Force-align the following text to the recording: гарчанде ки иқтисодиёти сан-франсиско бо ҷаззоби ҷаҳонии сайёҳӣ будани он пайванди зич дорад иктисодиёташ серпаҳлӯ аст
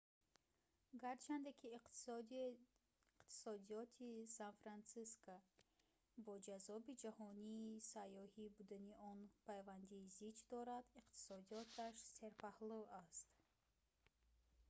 гарчанде 1.03 1.51
ки 1.59 1.67
иқтисодиёти 1.77 4.07
сан-франсиско 4.37 5.33
бо 6.25 6.33
ҷаззоби 6.47 6.99
ҷаҳонии 7.03 7.83
сайёҳӣ 7.93 8.45
будани 8.57 8.93
он 9.11 9.17
пайванди 9.47 9.99
зич 10.17 10.37
дорад 10.53 10.85
иктисодиёташ 11.01 11.95
серпаҳлӯ 12.17 12.81
аст 13.03 13.27